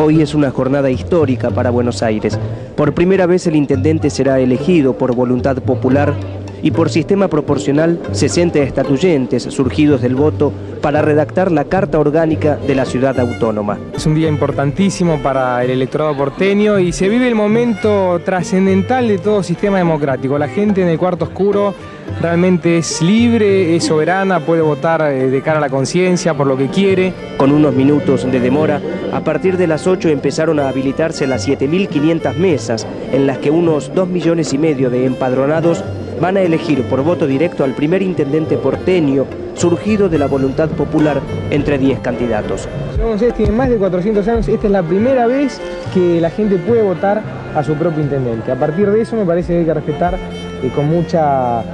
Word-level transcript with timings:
Hoy 0.00 0.22
es 0.22 0.32
una 0.32 0.52
jornada 0.52 0.90
histórica 0.90 1.50
para 1.50 1.70
Buenos 1.70 2.04
Aires. 2.04 2.38
Por 2.76 2.94
primera 2.94 3.26
vez 3.26 3.48
el 3.48 3.56
intendente 3.56 4.10
será 4.10 4.38
elegido 4.38 4.96
por 4.96 5.12
voluntad 5.12 5.56
popular 5.56 6.14
y 6.62 6.70
por 6.70 6.90
sistema 6.90 7.28
proporcional 7.28 8.00
60 8.12 8.58
estatuyentes 8.60 9.42
surgidos 9.44 10.02
del 10.02 10.14
voto 10.14 10.52
para 10.80 11.02
redactar 11.02 11.50
la 11.52 11.64
Carta 11.64 11.98
Orgánica 11.98 12.56
de 12.56 12.74
la 12.74 12.84
Ciudad 12.84 13.18
Autónoma. 13.18 13.78
Es 13.94 14.06
un 14.06 14.14
día 14.14 14.28
importantísimo 14.28 15.18
para 15.18 15.64
el 15.64 15.70
electorado 15.70 16.16
porteño 16.16 16.78
y 16.78 16.92
se 16.92 17.08
vive 17.08 17.28
el 17.28 17.34
momento 17.34 18.20
trascendental 18.24 19.08
de 19.08 19.18
todo 19.18 19.42
sistema 19.42 19.78
democrático. 19.78 20.38
La 20.38 20.48
gente 20.48 20.82
en 20.82 20.88
el 20.88 20.98
cuarto 20.98 21.26
oscuro 21.26 21.74
realmente 22.20 22.78
es 22.78 23.02
libre, 23.02 23.76
es 23.76 23.84
soberana, 23.84 24.40
puede 24.40 24.62
votar 24.62 25.02
eh, 25.02 25.30
de 25.30 25.42
cara 25.42 25.58
a 25.58 25.60
la 25.60 25.70
conciencia 25.70 26.34
por 26.34 26.46
lo 26.46 26.56
que 26.56 26.68
quiere. 26.68 27.12
Con 27.36 27.52
unos 27.52 27.74
minutos 27.74 28.30
de 28.30 28.40
demora, 28.40 28.80
a 29.12 29.20
partir 29.20 29.56
de 29.56 29.66
las 29.66 29.86
8 29.86 30.08
empezaron 30.08 30.58
a 30.58 30.68
habilitarse 30.68 31.26
las 31.26 31.46
7.500 31.48 32.34
mesas 32.36 32.86
en 33.12 33.26
las 33.26 33.38
que 33.38 33.50
unos 33.50 33.92
2 33.94 34.08
millones 34.08 34.52
y 34.52 34.58
medio 34.58 34.90
de 34.90 35.04
empadronados 35.04 35.84
van 36.20 36.36
a 36.36 36.40
elegir 36.40 36.82
por 36.84 37.02
voto 37.02 37.26
directo 37.26 37.64
al 37.64 37.72
primer 37.72 38.02
intendente 38.02 38.56
porteño 38.56 39.26
surgido 39.54 40.08
de 40.08 40.18
la 40.18 40.26
voluntad 40.26 40.68
popular 40.70 41.20
entre 41.50 41.78
10 41.78 42.00
candidatos. 42.00 42.68
Ustedes 43.12 43.34
tienen 43.34 43.56
más 43.56 43.68
de 43.68 43.76
400 43.76 44.26
años, 44.28 44.48
esta 44.48 44.66
es 44.66 44.72
la 44.72 44.82
primera 44.82 45.26
vez 45.26 45.60
que 45.94 46.20
la 46.20 46.30
gente 46.30 46.56
puede 46.56 46.82
votar 46.82 47.22
a 47.54 47.62
su 47.62 47.74
propio 47.74 48.02
intendente. 48.02 48.52
A 48.52 48.56
partir 48.56 48.90
de 48.90 49.00
eso 49.00 49.16
me 49.16 49.24
parece 49.24 49.52
que 49.52 49.58
hay 49.60 49.64
que 49.64 49.74
respetar 49.74 50.14
eh, 50.62 50.70
con 50.74 50.88
mucha 50.88 51.60
eh, 51.62 51.64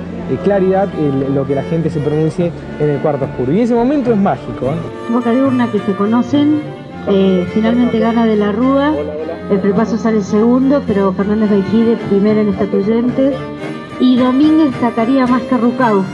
claridad 0.43 0.89
lo 1.35 1.47
que 1.47 1.55
la 1.55 1.63
gente 1.65 1.91
se 1.91 2.01
pronuncie 2.01 2.51
en 2.81 2.91
el 2.91 2.99
cuarto 3.01 3.25
oscuro. 3.27 3.53
Y 3.53 3.61
ese 3.61 3.75
momento 3.75 4.13
es 4.13 4.17
mágico. 4.17 4.67
¿eh? 4.67 5.13
Boca 5.13 5.33
de 5.33 5.43
urna 5.43 5.71
que 5.71 5.79
se 5.81 5.93
conocen, 5.95 6.61
finalmente 7.53 7.99
gana 7.99 8.25
de 8.25 8.37
la 8.37 8.53
Rúa, 8.53 8.95
el 9.51 9.59
prepaso 9.61 9.99
sale 9.99 10.23
segundo, 10.23 10.83
pero 10.87 11.13
Fernández 11.13 11.51
Beijide 11.51 11.97
primero 12.09 12.41
en 12.41 12.49
estatuyentes 12.49 13.35
y 14.05 14.17
Domínguez 14.17 14.75
sacaría 14.81 15.27
más 15.27 15.41
que 15.43 15.57
Rucau. 15.57 16.05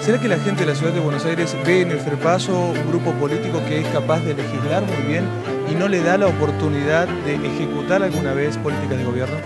¿Será 0.00 0.18
que 0.18 0.28
la 0.28 0.38
gente 0.38 0.60
de 0.64 0.70
la 0.70 0.74
ciudad 0.74 0.94
de 0.94 1.00
Buenos 1.00 1.24
Aires 1.26 1.54
ve 1.66 1.82
en 1.82 1.90
el 1.90 1.98
FREPASO 1.98 2.70
un 2.70 2.88
grupo 2.88 3.12
político 3.12 3.60
que 3.68 3.80
es 3.80 3.86
capaz 3.88 4.20
de 4.20 4.34
legislar 4.34 4.82
muy 4.82 5.12
bien 5.12 5.24
y 5.70 5.74
no 5.74 5.88
le 5.88 6.02
da 6.02 6.16
la 6.16 6.26
oportunidad 6.26 7.06
de 7.06 7.34
ejecutar 7.34 8.02
alguna 8.02 8.32
vez 8.32 8.56
políticas 8.56 8.96
de 8.96 9.04
gobierno? 9.04 9.36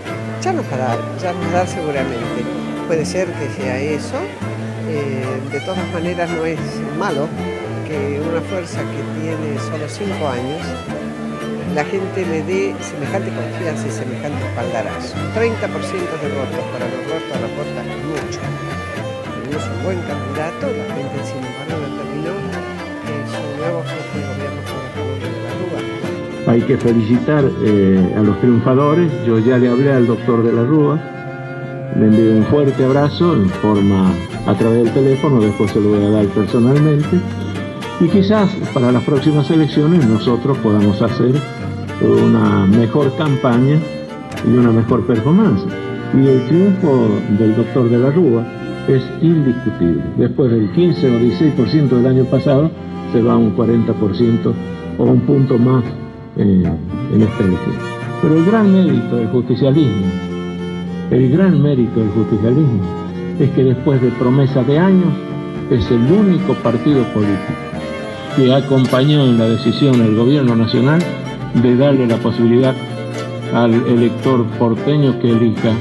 Ya 0.41 0.53
nos 0.53 0.67
dará, 0.69 0.97
ya 1.21 1.33
nos 1.33 1.51
dará 1.51 1.67
seguramente. 1.67 2.39
Puede 2.87 3.05
ser 3.05 3.27
que 3.33 3.49
sea 3.61 3.77
eso. 3.79 4.17
Eh, 4.87 5.25
de 5.51 5.59
todas 5.59 5.91
maneras 5.91 6.29
no 6.29 6.45
es 6.45 6.59
malo 6.97 7.27
que 7.85 8.21
una 8.21 8.39
fuerza 8.41 8.79
que 8.79 9.19
tiene 9.19 9.59
solo 9.59 9.89
cinco 9.89 10.29
años 10.29 10.61
la 11.73 11.83
gente 11.85 12.25
le 12.25 12.43
dé 12.43 12.75
semejante 12.81 13.29
confianza 13.29 13.87
y 13.87 13.91
semejante 13.91 14.43
espaldarazo. 14.45 15.15
30% 15.35 15.41
de 15.41 16.29
votos 16.33 16.63
para 16.71 16.85
Roberto 16.87 17.31
a 17.33 17.39
la 17.39 17.47
puerta 17.55 17.79
es 17.83 17.97
mucho. 18.05 18.39
es 19.49 19.65
un 19.67 19.83
buen 19.83 19.99
candidato, 20.01 20.67
la 20.67 20.95
gente 20.95 21.17
sin 21.23 21.37
embargo 21.37 21.77
determinó 21.87 22.33
que 23.03 23.13
su 23.29 23.43
nuevo 23.59 23.83
jefe 23.83 24.19
de 24.19 24.25
gobierno 24.25 24.61
fue 24.65 24.81
de 25.19 25.29
la 25.43 25.51
Rúa. 25.59 26.53
Hay 26.53 26.61
que 26.61 26.77
felicitar 26.77 27.45
eh, 27.63 28.15
a 28.17 28.21
los 28.21 28.39
triunfadores. 28.39 29.11
Yo 29.25 29.39
ya 29.39 29.57
le 29.57 29.69
hablé 29.69 29.91
al 29.91 30.07
doctor 30.07 30.43
de 30.43 30.53
la 30.53 30.63
Rúa. 30.63 30.99
Le 31.97 32.05
envío 32.05 32.31
un 32.31 32.45
fuerte 32.45 32.83
abrazo 32.85 33.35
en 33.35 33.49
forma 33.49 34.11
a 34.45 34.53
través 34.55 34.83
del 34.83 34.93
teléfono, 34.93 35.41
después 35.41 35.71
se 35.71 35.79
lo 35.79 35.89
voy 35.89 36.05
a 36.05 36.09
dar 36.09 36.25
personalmente. 36.27 37.19
Y 37.99 38.07
quizás 38.09 38.49
para 38.73 38.91
las 38.91 39.03
próximas 39.03 39.49
elecciones 39.49 40.05
nosotros 40.05 40.57
podamos 40.59 41.01
hacer 41.01 41.33
una 42.01 42.65
mejor 42.65 43.15
campaña 43.17 43.77
y 44.45 44.49
una 44.55 44.71
mejor 44.71 45.05
performance. 45.05 45.63
Y 46.13 46.27
el 46.27 46.45
triunfo 46.47 47.09
del 47.37 47.55
doctor 47.55 47.89
de 47.89 47.97
la 47.97 48.11
Rúa 48.11 48.45
es 48.87 49.03
indiscutible. 49.21 50.03
Después 50.17 50.51
del 50.51 50.71
15 50.71 51.11
o 51.11 51.19
16% 51.19 51.89
del 51.89 52.07
año 52.07 52.25
pasado, 52.25 52.71
se 53.11 53.21
va 53.21 53.33
a 53.33 53.37
un 53.37 53.55
40% 53.55 54.53
o 54.97 55.03
un 55.03 55.21
punto 55.21 55.57
más 55.57 55.83
eh, 56.37 56.63
en 57.13 57.21
elección. 57.21 57.57
Pero 58.21 58.35
el 58.35 58.45
gran 58.45 58.71
mérito 58.71 59.15
del 59.15 59.27
justicialismo, 59.27 60.05
el 61.11 61.31
gran 61.31 61.61
mérito 61.61 61.99
del 61.99 62.09
justicialismo, 62.09 62.81
es 63.39 63.49
que 63.51 63.63
después 63.63 64.01
de 64.01 64.09
promesa 64.11 64.63
de 64.63 64.79
años, 64.79 65.13
es 65.69 65.91
el 65.91 66.11
único 66.11 66.53
partido 66.55 67.03
político 67.13 67.53
que 68.35 68.53
acompañó 68.53 69.25
en 69.25 69.37
la 69.37 69.45
decisión 69.49 69.97
del 69.97 70.15
gobierno 70.15 70.55
nacional 70.55 71.01
de 71.61 71.75
darle 71.75 72.05
la 72.07 72.17
posibilidad 72.17 72.73
al 73.53 73.73
elector 73.87 74.45
porteño 74.57 75.19
que 75.19 75.31
elija 75.31 75.71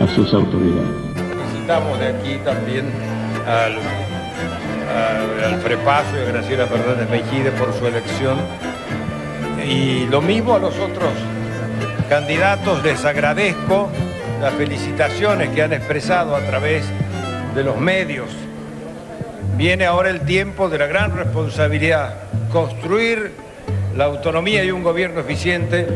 a 0.00 0.06
sus 0.14 0.32
autoridades. 0.34 0.88
Felicitamos 1.14 1.98
de 2.00 2.06
aquí 2.08 2.38
también 2.44 2.86
al, 3.46 3.78
al, 5.44 5.60
Frepaso 5.60 6.16
y 6.16 6.20
a 6.20 6.32
Graciela 6.32 6.66
Fernández 6.66 7.08
Mejide 7.10 7.50
por 7.52 7.72
su 7.74 7.86
elección. 7.86 8.38
Y 9.68 10.06
lo 10.06 10.20
mismo 10.20 10.54
a 10.54 10.58
los 10.58 10.76
otros 10.78 11.12
candidatos, 12.08 12.82
les 12.82 13.04
agradezco 13.04 13.88
las 14.40 14.54
felicitaciones 14.54 15.50
que 15.50 15.62
han 15.62 15.72
expresado 15.72 16.34
a 16.34 16.40
través 16.40 16.84
de 17.54 17.62
los 17.62 17.78
medios. 17.78 18.28
Viene 19.56 19.84
ahora 19.84 20.10
el 20.10 20.22
tiempo 20.22 20.68
de 20.68 20.78
la 20.78 20.86
gran 20.86 21.16
responsabilidad, 21.16 22.14
construir 22.50 23.49
la 23.96 24.04
autonomía 24.04 24.64
y 24.64 24.70
un 24.70 24.82
gobierno 24.82 25.20
eficiente 25.20 25.86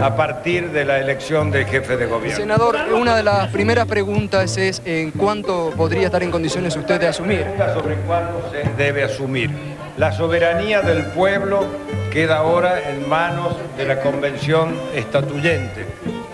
a 0.00 0.14
partir 0.14 0.70
de 0.70 0.84
la 0.84 0.98
elección 0.98 1.50
del 1.50 1.66
jefe 1.66 1.96
de 1.96 2.06
gobierno. 2.06 2.36
Senador, 2.36 2.76
una 2.94 3.16
de 3.16 3.24
las 3.24 3.48
primeras 3.48 3.86
preguntas 3.86 4.56
es 4.56 4.80
en 4.84 5.10
cuánto 5.10 5.72
podría 5.76 6.06
estar 6.06 6.22
en 6.22 6.30
condiciones 6.30 6.76
usted 6.76 7.00
de 7.00 7.08
asumir. 7.08 7.44
Sobre 7.74 7.96
cuándo 7.96 8.48
se 8.52 8.82
debe 8.82 9.02
asumir. 9.02 9.50
La 9.96 10.12
soberanía 10.12 10.82
del 10.82 11.06
pueblo 11.06 11.66
queda 12.12 12.38
ahora 12.38 12.88
en 12.88 13.08
manos 13.08 13.56
de 13.76 13.86
la 13.86 14.00
convención 14.00 14.76
estatuyente. 14.94 15.86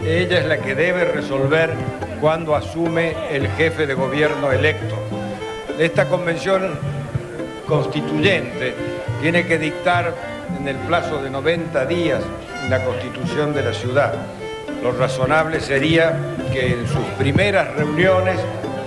Ella 0.04 0.40
es 0.40 0.46
la 0.46 0.58
que 0.58 0.74
debe 0.74 1.06
resolver 1.06 1.70
cuándo 2.20 2.54
asume 2.54 3.14
el 3.30 3.48
jefe 3.52 3.86
de 3.86 3.94
gobierno 3.94 4.52
electo. 4.52 4.96
Esta 5.78 6.06
convención 6.06 6.78
constituyente 7.66 8.74
tiene 9.22 9.46
que 9.46 9.58
dictar 9.58 10.33
en 10.58 10.68
el 10.68 10.76
plazo 10.76 11.22
de 11.22 11.30
90 11.30 11.86
días 11.86 12.22
la 12.68 12.84
constitución 12.84 13.54
de 13.54 13.62
la 13.62 13.72
ciudad. 13.72 14.14
Lo 14.82 14.92
razonable 14.92 15.60
sería 15.60 16.16
que 16.52 16.72
en 16.72 16.86
sus 16.86 17.04
primeras 17.18 17.74
reuniones 17.74 18.36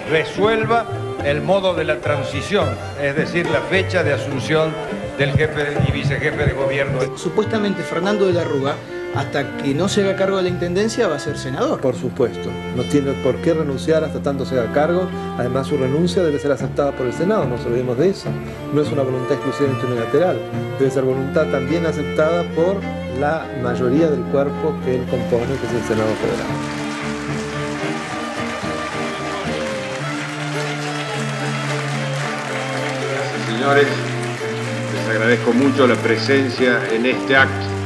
resuelva 0.10 0.86
el 1.24 1.42
modo 1.42 1.74
de 1.74 1.84
la 1.84 1.98
transición, 1.98 2.70
es 3.02 3.16
decir, 3.16 3.50
la 3.50 3.62
fecha 3.62 4.04
de 4.04 4.14
asunción 4.14 4.72
del 5.18 5.32
jefe 5.32 5.78
y 5.88 5.92
vicejefe 5.92 6.46
de 6.46 6.54
gobierno. 6.54 7.18
Supuestamente 7.18 7.82
Fernando 7.82 8.28
de 8.28 8.34
la 8.34 8.44
Rúa 8.44 8.76
hasta 9.16 9.58
que 9.58 9.74
no 9.74 9.88
se 9.90 10.04
haga 10.04 10.16
cargo 10.16 10.38
de 10.38 10.44
la 10.44 10.50
intendencia 10.50 11.08
va 11.08 11.16
a 11.16 11.20
ser 11.20 11.38
senador. 11.38 11.82
Por 11.82 11.96
supuesto, 11.96 12.50
no 12.76 12.84
tiene 12.84 13.14
por 13.24 13.36
qué 13.38 13.54
renunciar 13.54 14.04
hasta 14.04 14.22
tanto 14.22 14.46
se 14.46 14.60
haga 14.60 14.72
cargo. 14.74 15.08
Además, 15.38 15.68
su 15.68 15.78
renuncia 15.78 16.24
debe 16.24 16.40
ser 16.40 16.52
aceptada 16.52 16.92
por 16.92 17.08
el 17.08 17.14
Senado, 17.14 17.46
no 17.46 17.58
nos 17.58 17.66
olvidemos 17.66 17.98
de 17.98 18.10
eso. 18.10 18.30
No 18.74 18.82
es 18.82 18.92
una 18.92 19.04
voluntad 19.04 19.34
exclusivamente 19.34 19.86
unilateral, 19.86 20.38
debe 20.80 20.92
ser 20.92 21.04
voluntad 21.04 21.48
también 21.48 21.86
aceptada 21.86 22.44
por 22.54 22.78
la 23.20 23.46
mayoría 23.64 24.10
del 24.10 24.22
cuerpo 24.26 24.76
que 24.86 24.96
él 24.96 25.06
compone, 25.10 25.46
que 25.46 25.68
es 25.68 25.74
el 25.74 25.88
Senado 25.88 26.10
Federal. 26.22 26.88
señores, 33.58 33.88
les 34.94 35.10
agradezco 35.10 35.52
mucho 35.52 35.88
la 35.88 35.96
presencia 35.96 36.80
en 36.94 37.06
este 37.06 37.36
acto 37.36 37.77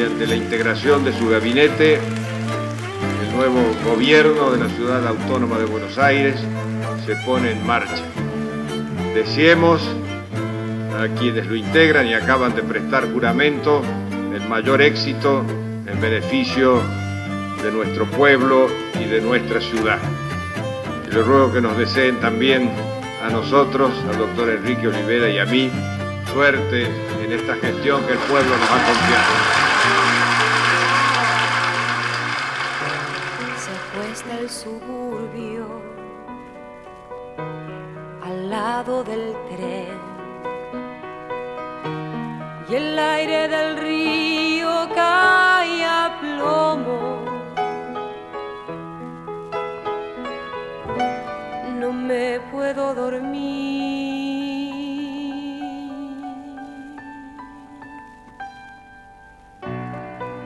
mediante 0.00 0.26
la 0.26 0.36
integración 0.36 1.04
de 1.04 1.12
su 1.12 1.28
gabinete, 1.28 1.96
el 1.96 3.36
nuevo 3.36 3.60
gobierno 3.84 4.50
de 4.50 4.56
la 4.56 4.70
Ciudad 4.70 5.06
Autónoma 5.06 5.58
de 5.58 5.66
Buenos 5.66 5.98
Aires 5.98 6.36
se 7.04 7.16
pone 7.16 7.50
en 7.50 7.66
marcha. 7.66 8.02
Deseemos 9.14 9.82
a 10.98 11.06
quienes 11.18 11.46
lo 11.46 11.54
integran 11.54 12.06
y 12.06 12.14
acaban 12.14 12.54
de 12.54 12.62
prestar 12.62 13.12
juramento 13.12 13.82
el 14.34 14.40
mayor 14.48 14.80
éxito 14.80 15.44
en 15.86 16.00
beneficio 16.00 16.80
de 17.62 17.70
nuestro 17.70 18.06
pueblo 18.06 18.68
y 18.98 19.04
de 19.04 19.20
nuestra 19.20 19.60
ciudad. 19.60 19.98
Y 21.10 21.14
les 21.14 21.26
ruego 21.26 21.52
que 21.52 21.60
nos 21.60 21.76
deseen 21.76 22.18
también 22.20 22.70
a 23.22 23.28
nosotros, 23.28 23.92
al 24.10 24.16
doctor 24.16 24.48
Enrique 24.48 24.88
Olivera 24.88 25.28
y 25.28 25.38
a 25.38 25.44
mí, 25.44 25.70
suerte 26.32 26.86
en 27.22 27.32
esta 27.32 27.54
gestión 27.56 28.02
que 28.06 28.12
el 28.14 28.18
pueblo 28.20 28.56
nos 28.56 28.70
ha 28.70 28.86
confiado. 28.86 29.59
del 34.26 34.50
suburbio, 34.50 35.66
al 38.22 38.50
lado 38.50 39.02
del 39.04 39.34
tren. 39.48 39.98
Y 42.68 42.74
el 42.74 42.98
aire 42.98 43.48
del 43.48 43.76
río 43.78 44.88
cae 44.94 45.84
a 45.84 46.18
plomo. 46.20 47.24
No 51.78 51.92
me 51.92 52.40
puedo 52.52 52.94
dormir. 52.94 53.40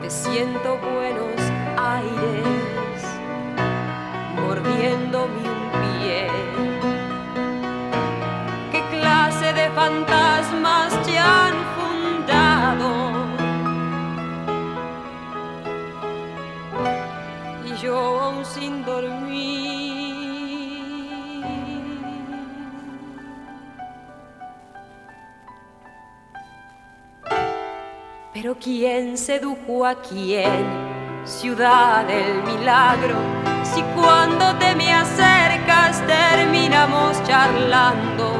Te 0.00 0.10
siento 0.10 0.78
buenos 0.78 1.40
aires 1.76 2.63
sin 18.44 18.84
dormir. 18.84 20.04
Pero 28.34 28.56
¿quién 28.58 29.16
sedujo 29.16 29.86
a 29.86 29.94
quién? 29.94 30.66
Ciudad 31.24 32.04
del 32.04 32.42
milagro, 32.42 33.16
si 33.62 33.80
cuando 33.94 34.54
te 34.58 34.74
me 34.74 34.92
acercas 34.92 36.02
terminamos 36.06 37.22
charlando 37.24 38.32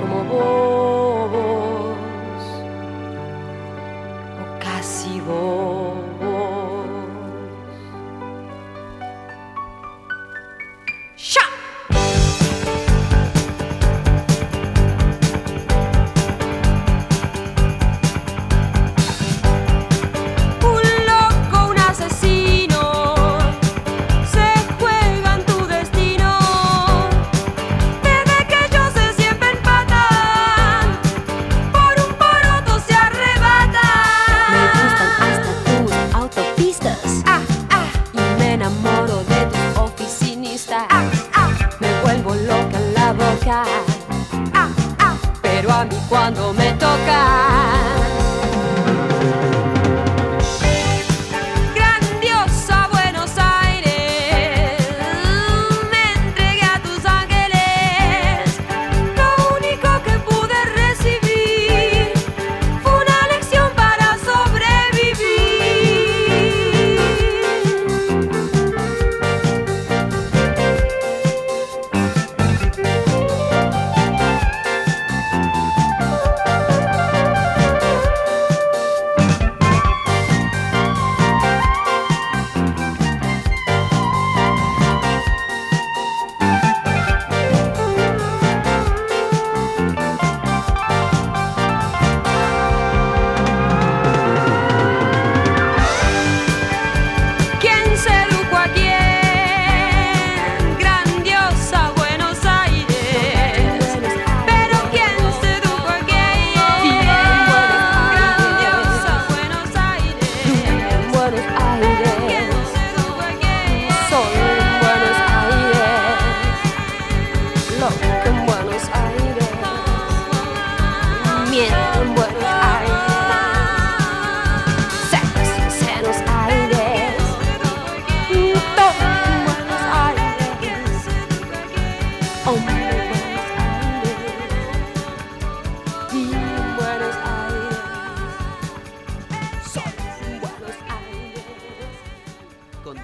como 0.00 0.24
vos. 0.24 1.96
o 4.40 4.58
casi 4.58 5.20
vos. 5.20 5.75